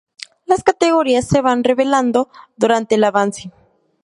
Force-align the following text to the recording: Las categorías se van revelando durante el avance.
Las 0.47 0.63
categorías 0.63 1.27
se 1.27 1.41
van 1.41 1.63
revelando 1.63 2.29
durante 2.57 2.95
el 2.95 3.03
avance. 3.03 3.51